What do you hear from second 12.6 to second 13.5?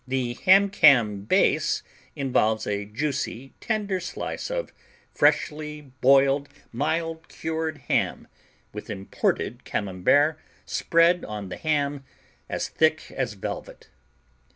thick as